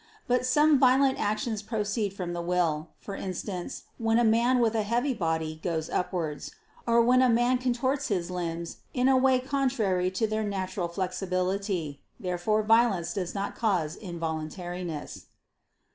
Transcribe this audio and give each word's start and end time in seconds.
But 0.27 0.47
some 0.47 0.79
violent 0.79 1.19
actions 1.19 1.61
proceed 1.61 2.11
from 2.15 2.33
the 2.33 2.41
will: 2.41 2.89
for 2.97 3.15
instance, 3.15 3.83
when 3.99 4.17
a 4.17 4.23
man 4.23 4.57
with 4.57 4.73
a 4.73 4.81
heavy 4.81 5.13
body 5.13 5.59
goes 5.63 5.91
upwards; 5.91 6.55
or 6.87 7.03
when 7.03 7.21
a 7.21 7.29
man 7.29 7.59
contorts 7.59 8.07
his 8.07 8.31
limbs 8.31 8.77
in 8.95 9.07
a 9.07 9.15
way 9.15 9.37
contrary 9.39 10.09
to 10.09 10.25
their 10.25 10.43
natural 10.43 10.87
flexibility. 10.87 12.01
Therefore 12.19 12.63
violence 12.63 13.13
does 13.13 13.35
not 13.35 13.55
cause 13.55 13.95
involuntariness. 13.95 15.25